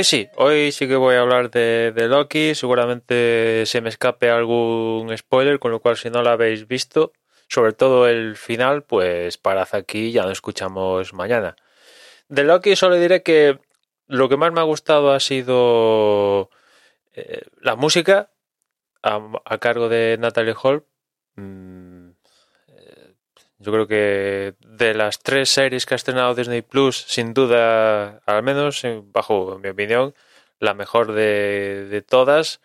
hoy 0.00 0.04
sí, 0.04 0.30
hoy 0.36 0.72
sí 0.72 0.88
que 0.88 0.96
voy 0.96 1.16
a 1.16 1.20
hablar 1.20 1.50
de, 1.50 1.92
Loki. 2.08 2.54
Seguramente 2.54 3.66
se 3.66 3.82
me 3.82 3.90
escape 3.90 4.30
algún 4.30 5.14
spoiler, 5.14 5.58
con 5.58 5.72
lo 5.72 5.80
cual 5.80 5.98
si 5.98 6.08
no 6.08 6.22
lo 6.22 6.30
habéis 6.30 6.66
visto, 6.66 7.12
sobre 7.48 7.74
todo 7.74 8.08
el 8.08 8.36
final, 8.36 8.82
pues 8.82 9.36
parad 9.36 9.68
aquí 9.72 10.10
ya 10.10 10.22
nos 10.22 10.32
escuchamos 10.32 11.12
mañana. 11.12 11.54
De 12.28 12.44
Loki 12.44 12.76
solo 12.76 12.96
diré 12.96 13.22
que 13.22 13.58
lo 14.06 14.30
que 14.30 14.38
más 14.38 14.52
me 14.52 14.60
ha 14.60 14.62
gustado 14.62 15.12
ha 15.12 15.20
sido 15.20 16.48
eh, 17.12 17.42
la 17.60 17.76
música 17.76 18.30
a, 19.02 19.58
cargo 19.58 19.90
de 19.90 20.16
Natalie 20.18 20.54
Hall. 20.62 20.86
Mm, 21.36 21.89
yo 23.60 23.72
creo 23.72 23.86
que 23.86 24.54
de 24.60 24.94
las 24.94 25.20
tres 25.20 25.50
series 25.50 25.84
que 25.84 25.94
ha 25.94 25.96
estrenado 25.96 26.34
Disney 26.34 26.62
Plus, 26.62 26.96
sin 26.96 27.34
duda, 27.34 28.20
al 28.24 28.42
menos 28.42 28.82
bajo 29.12 29.58
mi 29.58 29.68
opinión, 29.68 30.14
la 30.60 30.74
mejor 30.74 31.12
de, 31.12 32.04
todas. 32.08 32.60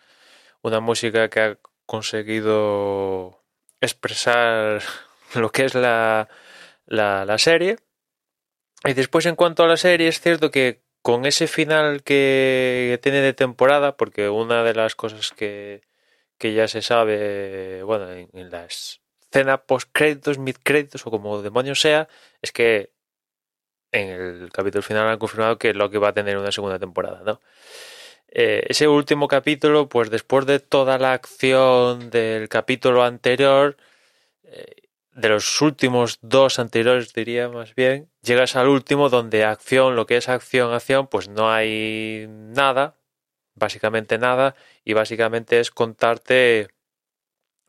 Una 0.62 0.80
música 0.80 1.28
que 1.30 1.40
ha 1.40 1.58
conseguido 1.86 3.44
expresar 3.80 4.82
lo 5.34 5.50
que 5.50 5.66
es 5.66 5.74
la, 5.74 6.28
la, 6.86 7.38
serie. 7.38 7.76
Y 8.84 8.94
después 8.94 9.26
en 9.26 9.36
cuanto 9.36 9.64
a 9.64 9.68
la 9.68 9.76
serie, 9.76 10.08
es 10.08 10.20
cierto 10.20 10.50
que 10.50 10.82
con 11.02 11.26
ese 11.26 11.46
final 11.46 12.02
que 12.04 12.98
tiene 13.02 13.20
de 13.20 13.34
temporada, 13.34 13.96
porque 13.98 14.30
una 14.30 14.64
de 14.64 14.74
las 14.74 14.94
cosas 14.94 15.32
que, 15.32 15.82
que 16.38 16.54
ya 16.54 16.68
se 16.68 16.82
sabe, 16.82 17.82
bueno, 17.82 18.10
en, 18.12 18.30
en 18.32 18.50
la 18.50 18.64
post 19.66 19.88
créditos, 19.92 20.38
mid 20.38 20.56
créditos 20.62 21.06
o 21.06 21.10
como 21.10 21.42
demonios 21.42 21.80
sea, 21.80 22.08
es 22.42 22.52
que 22.52 22.92
en 23.92 24.08
el 24.08 24.52
capítulo 24.52 24.82
final 24.82 25.08
han 25.08 25.18
confirmado 25.18 25.58
que 25.58 25.74
Loki 25.74 25.98
va 25.98 26.08
a 26.08 26.14
tener 26.14 26.36
una 26.38 26.52
segunda 26.52 26.78
temporada, 26.78 27.22
¿no? 27.24 27.40
Eh, 28.28 28.66
ese 28.68 28.88
último 28.88 29.28
capítulo, 29.28 29.88
pues 29.88 30.10
después 30.10 30.46
de 30.46 30.60
toda 30.60 30.98
la 30.98 31.12
acción 31.12 32.10
del 32.10 32.48
capítulo 32.48 33.04
anterior, 33.04 33.76
eh, 34.42 34.86
de 35.12 35.28
los 35.30 35.62
últimos 35.62 36.18
dos 36.20 36.58
anteriores 36.58 37.14
diría 37.14 37.48
más 37.48 37.74
bien, 37.74 38.10
llegas 38.22 38.56
al 38.56 38.68
último 38.68 39.08
donde 39.08 39.44
acción, 39.44 39.96
lo 39.96 40.06
que 40.06 40.18
es 40.18 40.28
acción, 40.28 40.74
acción, 40.74 41.06
pues 41.06 41.28
no 41.28 41.50
hay 41.50 42.26
nada, 42.28 42.96
básicamente 43.54 44.18
nada, 44.18 44.54
y 44.84 44.92
básicamente 44.92 45.60
es 45.60 45.70
contarte 45.70 46.68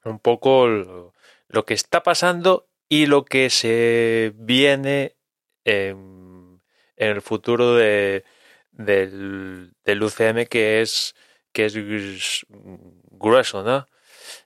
un 0.03 0.19
poco 0.19 1.13
lo, 1.47 1.65
que 1.65 1.73
está 1.73 2.03
pasando 2.03 2.67
y 2.89 3.05
lo 3.05 3.25
que 3.25 3.49
se 3.49 4.33
viene 4.35 5.15
en, 5.65 6.61
el 6.95 7.21
futuro 7.21 7.75
de, 7.75 8.23
del, 8.71 9.73
del 9.83 10.03
UCM 10.03 10.45
que 10.45 10.81
es 10.81 11.15
que 11.51 11.65
es 11.65 12.45
grueso, 13.11 13.63
¿no? 13.63 13.87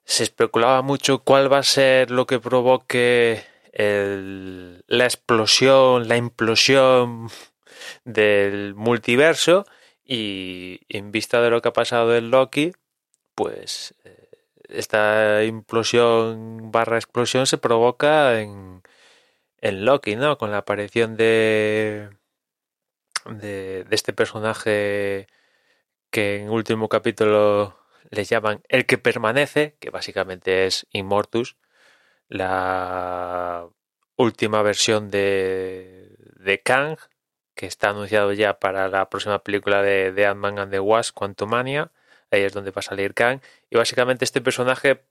se 0.06 0.24
especulaba 0.24 0.82
mucho 0.82 1.24
cuál 1.24 1.52
va 1.52 1.60
a 1.60 1.64
ser 1.64 2.12
lo 2.12 2.26
que 2.26 2.40
provoque 2.40 3.44
la 3.74 5.06
explosión, 5.06 6.08
la 6.08 6.18
implosión 6.18 7.30
del 8.04 8.76
multiverso 8.76 9.66
y 10.04 10.82
en 10.90 11.12
vista 11.12 11.42
de 11.42 11.50
lo 11.50 11.62
que 11.62 11.70
ha 11.70 11.74
pasado 11.74 12.16
en 12.16 12.32
Loki, 12.32 12.74
pues 13.34 13.96
eh, 14.04 14.21
esta 14.72 15.44
implosión 15.44 16.72
barra 16.72 16.98
explosión 16.98 17.48
se 17.48 17.58
provoca 17.58 18.40
en, 18.40 18.82
en 19.62 19.86
Loki, 19.86 20.16
¿no? 20.16 20.38
Con 20.38 20.52
la 20.52 20.60
aparición 20.60 21.16
de, 21.18 22.10
de, 23.26 23.86
este 23.92 24.14
personaje 24.14 25.28
que 26.12 26.42
en 26.42 26.50
último 26.50 26.90
capítulo 26.90 27.78
les 28.10 28.30
llaman 28.30 28.62
El 28.70 28.86
que 28.86 28.98
permanece, 28.98 29.78
que 29.80 29.90
básicamente 29.90 30.66
es 30.66 30.88
Immortus, 30.92 31.58
la 32.28 33.68
última 34.18 34.62
versión 34.62 35.10
de, 35.12 36.16
de 36.38 36.62
Kang, 36.62 36.98
que 37.56 37.68
está 37.68 37.90
anunciado 37.90 38.34
ya 38.34 38.60
para 38.60 38.88
la 38.90 39.10
próxima 39.10 39.40
película 39.44 39.82
de, 39.82 40.12
de 40.12 40.26
Ant-Man 40.26 40.60
and 40.60 40.72
the 40.72 40.80
Wasp, 40.80 41.16
Quantumania. 41.16 41.92
Ahí 42.32 42.44
es 42.44 42.54
donde 42.54 42.72
va 42.72 42.80
a 42.80 42.82
salir 42.82 43.14
Kang. 43.14 43.42
Y 43.70 43.78
básicamente 43.78 44.26
este 44.26 44.42
personaje, 44.42 45.04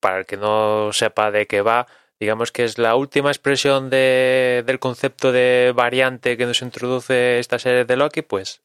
para 0.00 0.18
el 0.18 0.26
que 0.26 0.36
no 0.36 0.92
sepa 0.92 1.30
de 1.30 1.46
qué 1.46 1.60
va, 1.60 1.86
digamos 2.18 2.52
que 2.52 2.64
es 2.64 2.78
la 2.78 2.96
última 2.96 3.30
expresión 3.30 3.90
de, 3.90 4.64
del 4.66 4.78
concepto 4.78 5.30
de 5.32 5.72
variante 5.74 6.36
que 6.36 6.46
nos 6.46 6.62
introduce 6.62 7.38
esta 7.38 7.58
serie 7.58 7.84
de 7.84 7.96
Loki, 7.96 8.22
pues 8.22 8.62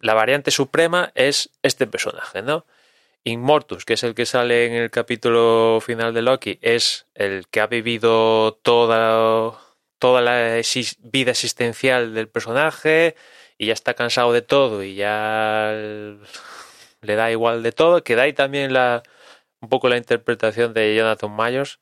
la 0.00 0.14
variante 0.14 0.50
suprema 0.50 1.12
es 1.14 1.50
este 1.62 1.86
personaje, 1.86 2.42
¿no? 2.42 2.66
Inmortus, 3.24 3.84
que 3.84 3.94
es 3.94 4.02
el 4.02 4.14
que 4.14 4.26
sale 4.26 4.66
en 4.66 4.72
el 4.72 4.90
capítulo 4.90 5.80
final 5.84 6.14
de 6.14 6.22
Loki, 6.22 6.58
es 6.62 7.06
el 7.14 7.46
que 7.48 7.60
ha 7.60 7.66
vivido 7.66 8.54
toda, 8.62 9.58
toda 9.98 10.20
la 10.22 10.60
vida 11.00 11.30
existencial 11.30 12.14
del 12.14 12.28
personaje 12.28 13.16
y 13.58 13.66
ya 13.66 13.72
está 13.74 13.94
cansado 13.94 14.32
de 14.32 14.42
todo 14.42 14.82
y 14.82 14.94
ya 14.94 15.72
le 17.02 17.14
da 17.16 17.30
igual 17.30 17.62
de 17.62 17.72
todo, 17.72 18.02
que 18.04 18.16
da 18.16 18.22
ahí 18.22 18.32
también 18.32 18.72
la, 18.72 19.02
un 19.60 19.68
poco 19.68 19.88
la 19.88 19.96
interpretación 19.96 20.72
de 20.74 20.96
Jonathan 20.96 21.34
Myers, 21.36 21.80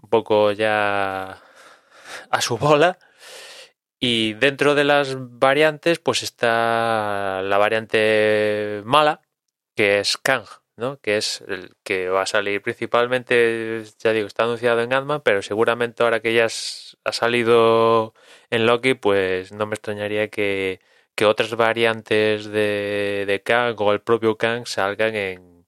un 0.00 0.08
poco 0.10 0.52
ya 0.52 1.42
a 2.30 2.40
su 2.40 2.58
bola. 2.58 2.98
Y 4.00 4.34
dentro 4.34 4.74
de 4.74 4.84
las 4.84 5.16
variantes, 5.18 5.98
pues 5.98 6.22
está 6.22 7.40
la 7.42 7.58
variante 7.58 8.82
mala, 8.84 9.22
que 9.74 10.00
es 10.00 10.18
Kang, 10.18 10.44
¿no? 10.76 10.98
Que 11.00 11.16
es 11.16 11.42
el 11.48 11.74
que 11.84 12.08
va 12.10 12.22
a 12.22 12.26
salir 12.26 12.60
principalmente, 12.62 13.84
ya 13.98 14.12
digo, 14.12 14.26
está 14.26 14.44
anunciado 14.44 14.82
en 14.82 14.92
ant 14.92 15.22
pero 15.24 15.42
seguramente 15.42 16.02
ahora 16.02 16.20
que 16.20 16.34
ya 16.34 16.46
ha 16.46 17.12
salido 17.12 18.14
en 18.54 18.66
Loki, 18.66 18.94
pues 18.94 19.52
no 19.52 19.66
me 19.66 19.74
extrañaría 19.74 20.28
que, 20.28 20.80
otras 21.24 21.54
variantes 21.56 22.46
de, 22.46 23.42
Kang 23.44 23.76
o 23.80 23.92
el 23.92 24.00
propio 24.00 24.36
Kang 24.36 24.66
salgan 24.66 25.14
en, 25.16 25.64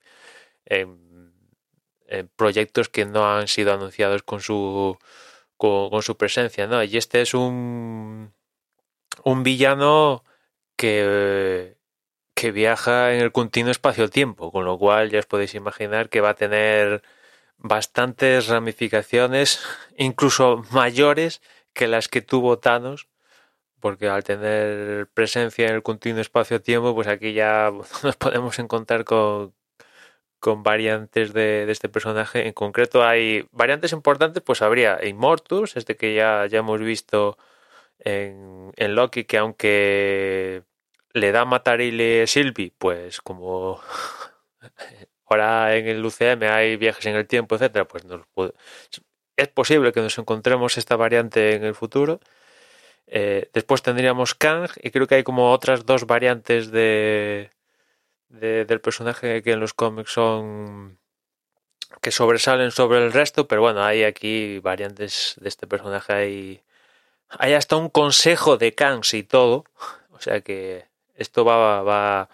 proyectos 2.36 2.88
que 2.88 3.04
no 3.04 3.26
han 3.30 3.48
sido 3.48 3.72
anunciados 3.72 4.22
con 4.22 4.40
su 4.40 4.98
con, 5.56 6.02
su 6.02 6.16
presencia, 6.16 6.66
¿no? 6.66 6.82
Y 6.82 6.96
este 6.96 7.22
es 7.22 7.34
un, 7.34 8.32
un 9.24 9.42
villano 9.42 10.24
que, 10.76 11.76
que 12.34 12.52
viaja 12.52 13.14
en 13.14 13.20
el 13.22 13.32
continuo 13.32 13.72
espacio-tiempo, 13.72 14.52
con 14.52 14.64
lo 14.64 14.78
cual 14.78 15.10
ya 15.10 15.18
os 15.20 15.26
podéis 15.26 15.54
imaginar 15.54 16.08
que 16.10 16.20
va 16.20 16.30
a 16.30 16.34
tener 16.34 17.02
bastantes 17.58 18.48
ramificaciones, 18.48 19.60
incluso 19.96 20.64
mayores 20.72 21.40
que 21.76 21.86
las 21.86 22.08
que 22.08 22.22
tuvo 22.22 22.58
Thanos, 22.58 23.08
porque 23.80 24.08
al 24.08 24.24
tener 24.24 25.08
presencia 25.14 25.68
en 25.68 25.74
el 25.76 25.82
continuo 25.82 26.20
espacio-tiempo, 26.20 26.94
pues 26.94 27.08
aquí 27.08 27.32
ya 27.34 27.70
nos 28.02 28.16
podemos 28.16 28.58
encontrar 28.58 29.04
con, 29.04 29.54
con 30.40 30.62
variantes 30.62 31.32
de, 31.32 31.70
este 31.70 31.88
personaje. 31.88 32.46
En 32.46 32.52
concreto 32.54 33.04
hay 33.04 33.46
variantes 33.52 33.92
importantes, 33.92 34.42
pues 34.42 34.62
habría 34.62 35.04
Immortus, 35.04 35.76
este 35.76 35.96
que 35.96 36.14
ya, 36.14 36.46
ya 36.46 36.58
hemos 36.60 36.80
visto 36.80 37.38
en, 38.00 38.72
en 38.76 38.94
Loki, 38.94 39.24
que 39.24 39.38
aunque 39.38 40.62
le 41.12 41.32
da 41.32 41.44
Matarile 41.44 42.26
Sylvie, 42.26 42.72
pues 42.78 43.20
como 43.20 43.80
ahora 45.26 45.76
en 45.76 45.88
el 45.88 46.04
UCM 46.04 46.42
hay 46.44 46.76
viajes 46.76 47.06
en 47.06 47.16
el 47.16 47.26
tiempo, 47.26 47.56
etcétera, 47.56 47.86
pues 47.86 48.04
es 49.36 49.48
posible 49.48 49.92
que 49.92 50.00
nos 50.00 50.18
encontremos 50.18 50.78
esta 50.78 50.96
variante 50.96 51.54
en 51.54 51.64
el 51.64 51.74
futuro. 51.74 52.20
Eh, 53.06 53.50
después 53.52 53.82
tendríamos 53.82 54.34
Kang 54.34 54.68
y 54.82 54.90
creo 54.90 55.06
que 55.06 55.16
hay 55.16 55.22
como 55.22 55.52
otras 55.52 55.86
dos 55.86 56.06
variantes 56.06 56.70
de, 56.72 57.50
del 58.28 58.80
personaje 58.80 59.42
que 59.42 59.52
en 59.52 59.60
los 59.60 59.74
cómics 59.74 60.12
son 60.12 60.98
que 62.02 62.10
sobresalen 62.10 62.72
sobre 62.72 62.98
el 63.04 63.12
resto, 63.12 63.46
pero 63.48 63.62
bueno, 63.62 63.82
hay 63.84 64.04
aquí 64.04 64.58
variantes 64.58 65.36
de 65.40 65.48
este 65.48 65.66
personaje, 65.66 66.12
hay, 66.12 66.62
hay 67.30 67.54
hasta 67.54 67.76
un 67.76 67.90
consejo 67.90 68.56
de 68.58 68.74
Kangs 68.74 69.14
y 69.14 69.22
todo, 69.22 69.64
o 70.10 70.20
sea 70.20 70.40
que 70.40 70.86
esto 71.14 71.44
va, 71.44 71.82
va, 71.82 72.28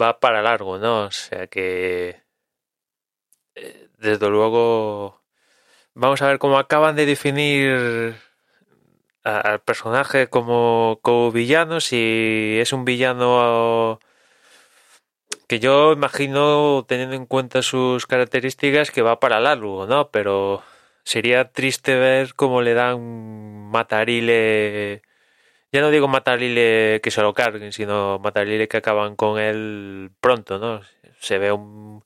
va 0.00 0.20
para 0.20 0.42
largo, 0.42 0.78
¿no? 0.78 1.04
O 1.06 1.10
sea 1.10 1.46
que 1.48 2.22
eh, 3.54 3.88
desde 3.98 4.28
luego 4.28 5.23
vamos 5.94 6.22
a 6.22 6.28
ver 6.28 6.38
cómo 6.38 6.58
acaban 6.58 6.96
de 6.96 7.06
definir 7.06 8.16
al 9.24 9.60
personaje 9.60 10.28
como, 10.28 10.98
como 11.02 11.32
villano, 11.32 11.80
si 11.80 12.58
es 12.60 12.72
un 12.72 12.84
villano 12.84 14.00
que 15.48 15.60
yo 15.60 15.92
imagino, 15.92 16.84
teniendo 16.88 17.16
en 17.16 17.26
cuenta 17.26 17.62
sus 17.62 18.06
características, 18.06 18.90
que 18.90 19.02
va 19.02 19.20
para 19.20 19.40
largo, 19.40 19.86
¿no? 19.86 20.10
Pero 20.10 20.62
sería 21.04 21.52
triste 21.52 21.96
ver 21.96 22.34
cómo 22.34 22.62
le 22.62 22.74
dan 22.74 23.70
matarile 23.70 25.02
ya 25.74 25.80
no 25.80 25.90
digo 25.90 26.06
Matarile 26.06 27.00
que 27.02 27.10
se 27.10 27.20
lo 27.20 27.34
carguen, 27.34 27.72
sino 27.72 28.20
Matarile 28.20 28.68
que 28.68 28.76
acaban 28.76 29.16
con 29.16 29.40
él 29.40 30.12
pronto, 30.20 30.60
¿no? 30.60 30.82
Se 31.18 31.38
ve 31.38 31.50
un, 31.50 32.04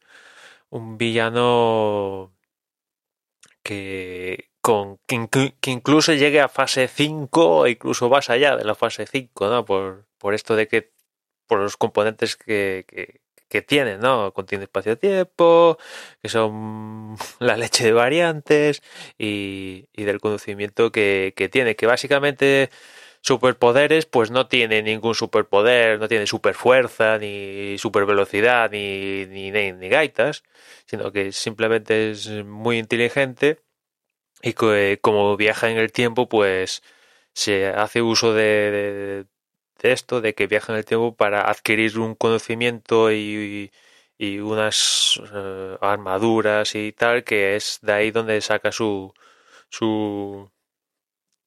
un 0.71 0.97
villano 0.97 2.33
que, 3.69 4.49
con, 4.63 4.99
que, 5.07 5.71
incluso 5.71 6.15
llegue 6.15 6.41
a 6.41 6.49
fase 6.49 6.89
5 6.89 7.67
e 7.67 7.73
incluso 7.73 8.09
más 8.09 8.31
allá 8.31 8.57
de 8.57 8.65
la 8.65 8.75
fase 8.75 9.07
5, 9.07 9.49
¿no? 9.51 9.67
Por, 9.67 10.07
por 10.17 10.33
esto 10.33 10.57
de 10.57 10.69
que, 10.69 10.91
por 11.47 11.59
los 11.61 11.77
componentes 11.77 12.37
que, 12.37 12.87
que, 12.89 13.21
que 13.51 13.61
tiene, 13.61 13.99
¿no? 13.99 14.33
Contiene 14.33 14.65
espacio-tiempo, 14.65 15.77
que 16.23 16.31
son 16.31 17.17
la 17.41 17.59
leche 17.59 17.85
de 17.85 17.93
variantes 17.93 18.83
y, 19.19 19.89
y 19.93 20.05
del 20.05 20.19
conocimiento 20.19 20.91
que, 20.91 21.35
que 21.37 21.51
tiene, 21.51 21.77
que 21.77 21.87
básicamente 21.87 22.71
superpoderes, 23.29 24.07
pues 24.07 24.31
no 24.31 24.49
tiene 24.49 24.83
ningún 24.83 25.15
superpoder, 25.15 26.01
no 26.01 26.09
tiene 26.09 26.27
superfuerza, 26.27 27.19
ni 27.19 27.77
supervelocidad, 27.79 28.71
ni, 28.71 29.27
ni, 29.27 29.51
ni, 29.53 29.89
gaitas, 29.89 30.45
sino 30.87 31.13
que 31.13 31.33
simplemente 31.33 32.11
es 32.13 32.29
muy 32.45 32.79
inteligente 32.79 33.61
y 34.43 34.55
que 34.55 34.99
como 35.03 35.37
viaja 35.37 35.71
en 35.71 35.79
el 35.79 35.93
tiempo, 35.93 36.29
pues 36.29 36.83
se 37.35 37.67
hace 37.69 38.03
uso 38.03 38.35
de, 38.35 39.27
de, 39.83 39.93
esto, 39.93 40.21
de 40.21 40.35
que 40.35 40.47
viaja 40.47 40.73
en 40.73 40.79
el 40.79 40.85
tiempo 40.87 41.17
para 41.17 41.51
adquirir 41.51 41.99
un 41.99 42.15
conocimiento 42.15 43.13
y, 43.13 43.73
y 44.19 44.39
unas 44.41 45.19
uh, 45.19 45.79
armaduras 45.83 46.75
y 46.75 46.93
tal, 46.93 47.25
que 47.25 47.57
es 47.57 47.81
de 47.83 47.93
ahí 47.93 48.11
donde 48.11 48.41
saca 48.41 48.73
su, 48.73 49.13
su 49.71 50.51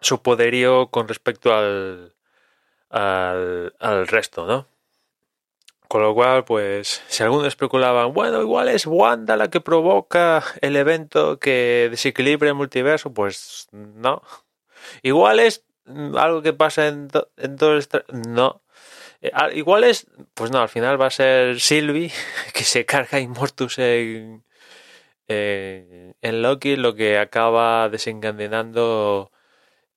su 0.02 0.22
poderío 0.22 0.88
con 0.88 1.08
respecto 1.08 1.54
al, 1.54 2.14
al, 2.90 3.74
al 3.80 4.08
resto, 4.08 4.46
¿no? 4.46 4.68
Con 5.88 6.02
lo 6.04 6.14
cual, 6.14 6.46
pues, 6.46 7.04
si 7.08 7.22
algunos 7.22 7.48
especulaban, 7.48 8.14
bueno, 8.14 8.42
igual 8.42 8.70
es 8.70 8.88
Wanda 8.88 9.36
la 9.36 9.50
que 9.50 9.60
provoca 9.60 10.44
el 10.62 10.78
evento 10.78 11.38
que 11.38 11.90
desequilibra 11.92 12.50
el 12.50 12.56
multiverso, 12.56 13.14
pues 13.14 13.68
no. 13.72 14.22
Igual 15.02 15.40
es 15.40 15.66
algo 16.18 16.42
que 16.42 16.54
pasa 16.54 16.88
en, 16.88 17.10
en 17.38 17.58
todo 17.58 17.76
el... 17.76 17.86
No. 18.14 18.62
Eh, 19.22 19.32
igual 19.54 19.84
es, 19.84 20.08
pues 20.34 20.50
no, 20.52 20.60
al 20.62 20.70
final 20.70 21.00
va 21.00 21.08
a 21.08 21.12
ser 21.12 21.60
Sylvie 21.60 22.12
que 22.54 22.64
se 22.64 22.86
carga 22.86 23.20
Immortus 23.20 23.78
en, 23.80 24.44
en, 25.28 26.16
en 26.22 26.42
Loki, 26.42 26.78
lo 26.78 26.96
que 26.96 27.18
acaba 27.20 27.90
desencadenando 27.90 29.32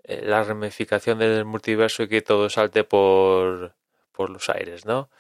la 0.05 0.45
ramificación 0.45 1.19
del 1.19 1.45
multiverso 1.45 2.05
y 2.05 2.09
que 2.09 2.23
todo 2.23 2.51
salte 2.51 2.85
por, 2.85 3.75
por 4.13 4.31
los 4.31 4.49
aires, 4.51 4.85
¿no? 4.87 5.11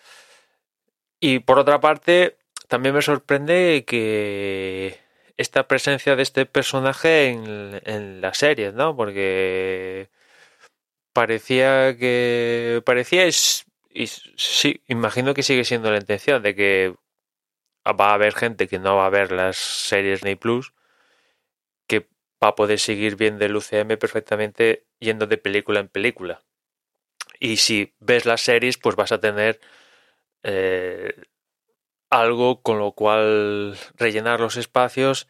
Y 1.20 1.40
por 1.40 1.58
otra 1.58 1.81
parte, 1.81 2.36
también 2.69 2.94
me 2.94 3.02
sorprende 3.02 3.84
que 3.86 5.00
esta 5.36 5.66
presencia 5.69 6.16
de 6.16 6.22
este 6.22 6.46
personaje 6.46 7.28
en, 7.28 7.81
en 7.84 8.20
las 8.20 8.38
series, 8.38 8.75
¿no? 8.75 8.96
Porque 8.96 10.10
parecía 11.12 11.96
que 11.96 12.82
parecía 12.84 13.26
y 13.26 14.06
sí, 14.06 14.82
imagino 14.88 15.34
que 15.34 15.42
sigue 15.42 15.64
siendo 15.64 15.90
la 15.90 15.98
intención 15.98 16.42
de 16.42 16.54
que 16.54 16.94
va 17.86 18.10
a 18.10 18.14
haber 18.14 18.34
gente 18.34 18.69
que 18.69 18.78
no 18.78 18.96
va 18.96 19.06
a 19.06 19.10
ver 19.10 19.32
las 19.32 19.56
series 19.56 20.20
Disney 20.20 20.36
Plus 20.36 20.72
va 22.42 22.48
a 22.48 22.54
poder 22.54 22.78
seguir 22.78 23.16
viendo 23.16 23.44
el 23.44 23.56
UCM 23.56 23.96
perfectamente 23.98 24.84
yendo 24.98 25.26
de 25.26 25.38
película 25.38 25.81
en 25.81 25.88
película. 25.88 26.42
Y 27.40 27.56
si 27.56 27.94
ves 28.00 28.26
las 28.26 28.42
series, 28.42 28.78
pues 28.78 28.96
vas 28.96 29.12
a 29.12 29.20
tener 29.20 29.60
eh, 30.42 31.14
algo 32.10 32.62
con 32.62 32.78
lo 32.78 32.92
cual 32.92 33.76
rellenar 33.96 34.40
los 34.40 34.56
espacios 34.56 35.26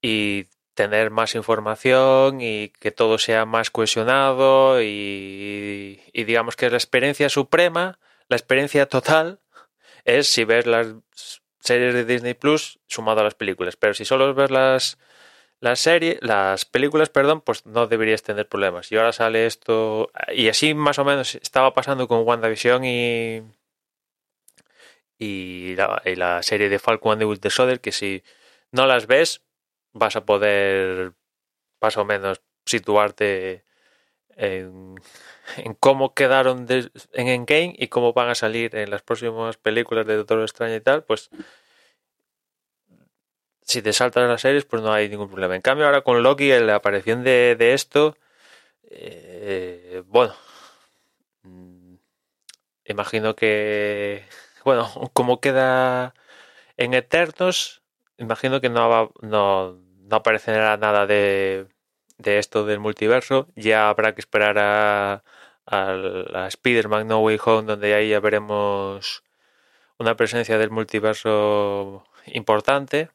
y 0.00 0.46
tener 0.74 1.10
más 1.10 1.34
información 1.34 2.40
y 2.40 2.68
que 2.80 2.90
todo 2.90 3.18
sea 3.18 3.44
más 3.44 3.70
cohesionado 3.70 4.80
y, 4.82 6.00
y, 6.12 6.24
digamos 6.24 6.56
que 6.56 6.70
la 6.70 6.76
experiencia 6.76 7.28
suprema, 7.28 7.98
la 8.28 8.36
experiencia 8.36 8.86
total 8.86 9.40
es 10.04 10.28
si 10.28 10.44
ves 10.44 10.66
las 10.66 10.94
series 11.58 11.92
de 11.92 12.04
Disney 12.04 12.34
Plus 12.34 12.78
sumado 12.86 13.20
a 13.20 13.24
las 13.24 13.34
películas, 13.34 13.76
pero 13.76 13.92
si 13.94 14.04
solo 14.04 14.32
ves 14.34 14.50
las 14.50 14.98
la 15.60 15.76
serie, 15.76 16.18
las 16.22 16.64
películas, 16.64 17.10
perdón, 17.10 17.42
pues 17.42 17.66
no 17.66 17.86
deberías 17.86 18.22
tener 18.22 18.48
problemas. 18.48 18.90
Y 18.90 18.96
ahora 18.96 19.12
sale 19.12 19.46
esto. 19.46 20.10
Y 20.32 20.48
así 20.48 20.74
más 20.74 20.98
o 20.98 21.04
menos 21.04 21.34
estaba 21.34 21.74
pasando 21.74 22.08
con 22.08 22.26
WandaVision 22.26 22.84
y. 22.84 23.42
Y 25.18 25.76
la, 25.76 26.42
serie 26.42 26.70
de 26.70 26.78
Falcon 26.78 27.12
and 27.12 27.20
the 27.20 27.26
Winter 27.26 27.52
Soldier, 27.52 27.80
que 27.80 27.92
si 27.92 28.22
no 28.72 28.86
las 28.86 29.06
ves, 29.06 29.42
vas 29.92 30.16
a 30.16 30.24
poder 30.24 31.12
más 31.80 31.96
o 31.98 32.06
menos 32.06 32.40
situarte 32.64 33.64
en, 34.36 34.96
en 35.58 35.74
cómo 35.74 36.14
quedaron 36.14 36.64
de, 36.66 36.90
en 37.12 37.28
Endgame 37.28 37.74
y 37.78 37.88
cómo 37.88 38.14
van 38.14 38.30
a 38.30 38.34
salir 38.34 38.74
en 38.76 38.90
las 38.90 39.02
próximas 39.02 39.58
películas 39.58 40.06
de 40.06 40.16
Doctor 40.16 40.40
Extraño 40.40 40.76
y 40.76 40.80
tal, 40.80 41.04
pues 41.04 41.30
si 43.70 43.82
te 43.82 43.92
saltas 43.92 44.28
las 44.28 44.40
series, 44.42 44.64
pues 44.64 44.82
no 44.82 44.92
hay 44.92 45.08
ningún 45.08 45.28
problema. 45.28 45.54
En 45.56 45.62
cambio, 45.62 45.86
ahora 45.86 46.02
con 46.02 46.22
Loki, 46.22 46.48
la 46.60 46.76
aparición 46.76 47.22
de, 47.24 47.56
de 47.56 47.74
esto, 47.74 48.16
eh, 48.90 50.02
bueno, 50.06 50.34
mm, 51.42 51.94
imagino 52.86 53.36
que, 53.36 54.24
bueno, 54.64 54.90
como 55.14 55.40
queda 55.40 56.14
en 56.76 56.94
Eternos, 56.94 57.82
imagino 58.18 58.60
que 58.60 58.70
no, 58.70 58.88
va, 58.88 59.10
no, 59.22 59.74
no 59.74 60.16
aparecerá 60.16 60.76
nada 60.76 61.06
de, 61.06 61.68
de 62.18 62.38
esto 62.38 62.66
del 62.66 62.80
multiverso. 62.80 63.48
Ya 63.56 63.88
habrá 63.88 64.14
que 64.14 64.20
esperar 64.20 64.58
a, 64.58 65.24
a, 65.66 65.92
a 66.34 66.48
Spider-Man 66.48 67.08
No 67.08 67.20
Way 67.20 67.38
Home, 67.44 67.66
donde 67.68 67.94
ahí 67.94 68.10
ya 68.10 68.20
veremos 68.20 69.24
una 69.98 70.16
presencia 70.16 70.58
del 70.58 70.70
multiverso 70.70 72.04
importante. 72.26 73.10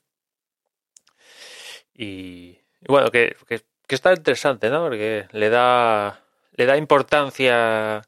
Y, 1.96 2.60
bueno, 2.88 3.12
que, 3.12 3.36
que, 3.48 3.64
está 3.88 4.14
interesante, 4.14 4.70
¿no? 4.70 4.84
Porque 4.84 5.28
le 5.32 5.50
da, 5.50 6.22
le 6.54 6.66
da 6.66 6.78
importancia 6.78 8.04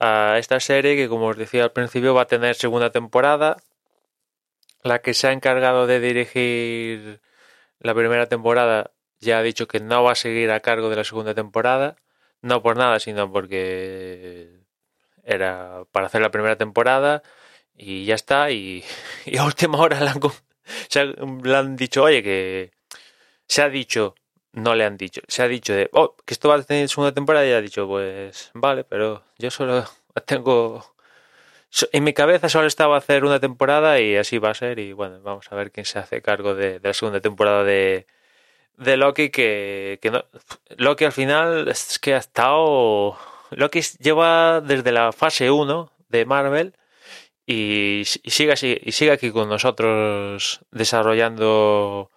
a 0.00 0.38
esta 0.38 0.60
serie 0.60 0.96
que, 0.96 1.08
como 1.08 1.26
os 1.26 1.36
decía 1.36 1.64
al 1.64 1.72
principio, 1.72 2.14
va 2.14 2.22
a 2.22 2.26
tener 2.26 2.54
segunda 2.56 2.90
temporada. 2.90 3.56
La 4.82 5.00
que 5.00 5.14
se 5.14 5.28
ha 5.28 5.32
encargado 5.32 5.86
de 5.86 6.00
dirigir 6.00 7.20
la 7.80 7.94
primera 7.94 8.26
temporada 8.26 8.92
ya 9.20 9.38
ha 9.38 9.42
dicho 9.42 9.66
que 9.68 9.80
no 9.80 10.04
va 10.04 10.12
a 10.12 10.14
seguir 10.14 10.50
a 10.50 10.60
cargo 10.60 10.90
de 10.90 10.96
la 10.96 11.04
segunda 11.04 11.34
temporada. 11.34 11.96
No 12.42 12.62
por 12.62 12.76
nada, 12.76 13.00
sino 13.00 13.32
porque 13.32 14.60
era 15.24 15.84
para 15.92 16.06
hacer 16.06 16.22
la 16.22 16.30
primera 16.30 16.56
temporada 16.56 17.22
y 17.74 18.04
ya 18.06 18.14
está. 18.14 18.50
Y, 18.50 18.84
a 19.38 19.44
última 19.44 19.78
hora 19.78 20.00
le 20.00 21.56
han 21.56 21.76
dicho, 21.76 22.02
oye, 22.04 22.22
que, 22.22 22.77
se 23.48 23.62
ha 23.62 23.68
dicho, 23.68 24.14
no 24.52 24.74
le 24.74 24.84
han 24.84 24.96
dicho, 24.96 25.22
se 25.28 25.42
ha 25.42 25.48
dicho 25.48 25.72
de, 25.74 25.88
oh, 25.92 26.14
que 26.24 26.34
esto 26.34 26.48
va 26.48 26.56
a 26.56 26.62
tener 26.62 26.88
segunda 26.88 27.12
temporada 27.12 27.46
y 27.46 27.52
ha 27.52 27.60
dicho, 27.60 27.86
pues 27.86 28.50
vale, 28.54 28.84
pero 28.84 29.24
yo 29.38 29.50
solo 29.50 29.84
tengo, 30.26 30.94
en 31.92 32.04
mi 32.04 32.12
cabeza 32.14 32.48
solo 32.48 32.66
estaba 32.66 32.96
hacer 32.96 33.24
una 33.24 33.40
temporada 33.40 34.00
y 34.00 34.16
así 34.16 34.38
va 34.38 34.50
a 34.50 34.54
ser 34.54 34.78
y 34.78 34.92
bueno, 34.92 35.20
vamos 35.22 35.50
a 35.50 35.56
ver 35.56 35.72
quién 35.72 35.86
se 35.86 35.98
hace 35.98 36.22
cargo 36.22 36.54
de, 36.54 36.80
de 36.80 36.88
la 36.88 36.94
segunda 36.94 37.20
temporada 37.20 37.64
de, 37.64 38.06
de 38.76 38.96
Loki 38.96 39.30
que, 39.30 39.98
que 40.02 40.10
no, 40.10 40.24
Loki 40.76 41.04
al 41.04 41.12
final 41.12 41.68
es 41.68 41.98
que 41.98 42.14
ha 42.14 42.18
estado, 42.18 43.18
Loki 43.50 43.80
lleva 44.00 44.60
desde 44.60 44.92
la 44.92 45.12
fase 45.12 45.50
1 45.50 45.92
de 46.08 46.24
Marvel 46.26 46.74
y, 47.46 48.02
y 48.22 48.30
sigue 48.30 48.52
así, 48.52 48.78
y 48.82 48.92
sigue 48.92 49.12
aquí 49.12 49.30
con 49.32 49.48
nosotros 49.48 50.60
desarrollando 50.70 52.10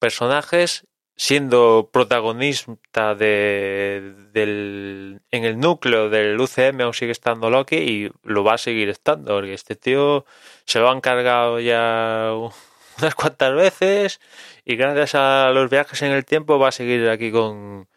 personajes, 0.00 0.86
siendo 1.16 1.90
protagonista 1.92 3.14
de, 3.14 4.14
del, 4.32 5.20
en 5.30 5.44
el 5.44 5.60
núcleo 5.60 6.08
del 6.08 6.40
UCM 6.40 6.80
aún 6.80 6.94
sigue 6.94 7.12
estando 7.12 7.50
Loki 7.50 7.76
y 7.76 8.10
lo 8.24 8.42
va 8.42 8.54
a 8.54 8.58
seguir 8.58 8.88
estando, 8.88 9.34
porque 9.34 9.52
este 9.52 9.76
tío 9.76 10.24
se 10.64 10.80
lo 10.80 10.90
han 10.90 11.02
cargado 11.02 11.60
ya 11.60 12.32
unas 12.98 13.14
cuantas 13.14 13.54
veces 13.54 14.20
y 14.64 14.76
gracias 14.76 15.14
a 15.14 15.50
los 15.50 15.70
viajes 15.70 16.00
en 16.02 16.12
el 16.12 16.24
tiempo 16.24 16.58
va 16.58 16.68
a 16.68 16.72
seguir 16.72 17.08
aquí 17.10 17.30
con, 17.30 17.88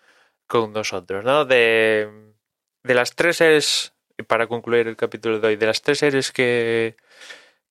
con 0.48 0.74
nosotros, 0.74 1.24
¿no? 1.24 1.46
De, 1.46 2.10
de 2.84 2.94
las 2.94 3.16
tres 3.16 3.38
series, 3.38 3.94
para 4.28 4.48
concluir 4.48 4.88
el 4.88 4.98
capítulo 4.98 5.40
de 5.40 5.48
hoy, 5.48 5.56
de 5.56 5.68
las 5.68 5.82
tres 5.82 6.00
series 6.00 6.32
que, 6.34 6.98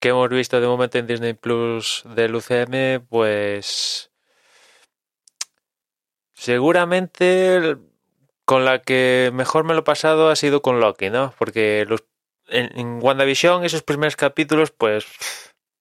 que 0.01 0.09
hemos 0.09 0.31
visto 0.31 0.61
de 0.61 0.67
momento 0.67 0.99
en 0.99 1.07
Disney 1.07 1.35
Plus 1.35 2.05
del 2.07 2.35
UCM, 2.35 3.07
pues 3.09 4.12
Seguramente 6.43 7.77
con 8.45 8.65
la 8.65 8.83
que 8.83 9.31
mejor 9.33 9.63
me 9.63 9.75
lo 9.75 9.81
he 9.81 9.85
pasado 9.85 10.29
ha 10.29 10.35
sido 10.35 10.61
con 10.61 10.81
Loki, 10.81 11.09
¿no? 11.09 11.33
Porque 11.39 11.85
los, 11.89 12.03
en, 12.49 12.99
WandaVision, 13.01 13.65
esos 13.65 13.85
primeros 13.85 14.17
capítulos, 14.17 14.73
pues. 14.73 15.07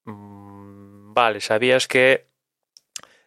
Mm, 0.05 1.15
vale, 1.15 1.41
sabías 1.41 1.87
que 1.87 2.27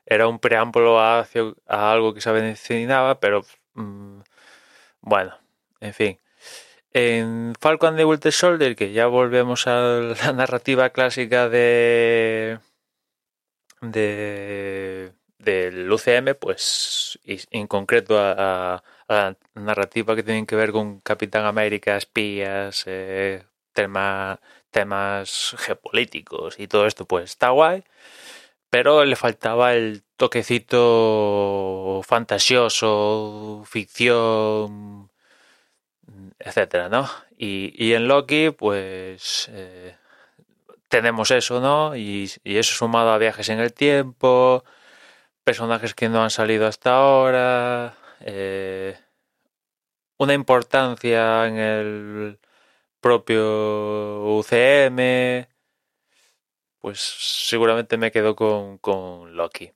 era 0.07 0.29
un 0.29 0.38
preámbulo 0.38 1.00
a, 1.00 1.26
algo 1.67 2.14
que 2.14 2.21
se 2.21 2.31
avecinaba, 2.31 3.19
pero. 3.19 3.45
Mm, 3.73 4.21
bueno, 5.00 5.37
en 5.81 5.93
fin. 5.93 6.21
En 6.93 7.55
Falcon 7.59 7.97
de 7.97 8.05
Winter 8.05 8.33
Soldier, 8.33 8.76
que 8.76 8.93
ya 8.93 9.09
volvemos 9.09 9.67
a 9.67 9.81
la 10.21 10.33
narrativa 10.35 10.91
clásica 10.91 11.49
de. 11.49 12.61
de 13.81 15.14
del 15.45 15.91
UCM, 15.91 16.35
pues 16.39 17.19
en 17.25 17.67
concreto 17.67 18.19
a, 18.19 18.83
la 19.09 19.37
narrativa 19.55 20.17
que 20.17 20.23
tienen 20.23 20.47
que 20.47 20.57
ver 20.57 20.73
con 20.73 21.01
Capitán 21.01 21.45
América, 21.47 21.97
espías, 21.97 22.85
eh, 22.87 23.45
tema, 23.73 24.41
temas 24.71 25.55
geopolíticos 25.59 26.59
y 26.59 26.69
todo 26.69 26.87
esto, 26.87 27.07
pues 27.07 27.25
está 27.31 27.51
guay, 27.51 27.85
pero 28.71 29.05
le 29.05 29.17
faltaba 29.17 29.75
el 29.75 30.03
toquecito 30.17 32.01
fantasioso, 32.05 33.65
ficción, 33.67 35.11
etcétera, 36.39 36.89
¿no? 36.89 37.09
Y, 37.37 37.93
en 37.93 38.09
Loki, 38.09 38.51
pues 38.51 39.49
eh, 39.53 39.97
tenemos 40.89 41.31
eso, 41.31 41.61
¿no? 41.61 41.97
Y, 41.97 42.31
y, 42.45 42.57
eso 42.57 42.75
sumado 42.75 43.13
a 43.13 43.19
viajes 43.19 43.49
en 43.49 43.61
el 43.61 43.73
tiempo, 43.73 44.65
personajes 45.45 45.95
que 45.95 46.09
no 46.09 46.23
han 46.23 46.31
salido 46.31 46.67
hasta 46.67 46.95
ahora, 46.97 47.97
eh, 48.21 48.99
una 50.19 50.35
importancia 50.35 51.47
en 51.47 51.59
el 51.59 52.39
propio 53.01 54.37
UCM, 54.39 55.47
pues 56.81 57.01
seguramente 57.01 57.97
me 57.97 58.11
quedo 58.11 58.35
con, 58.37 58.79
con 58.79 59.37
Loki. 59.37 59.73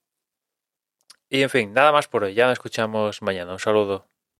Y 1.30 1.42
en 1.42 1.50
fin, 1.50 1.72
nada 1.74 1.92
más 1.92 2.08
por 2.08 2.24
hoy. 2.24 2.34
Ya 2.34 2.46
nos 2.46 2.54
escuchamos 2.54 3.22
mañana. 3.22 3.52
Un 3.52 3.58
saludo. 3.58 4.06